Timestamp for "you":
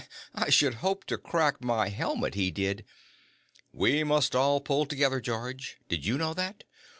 6.07-6.17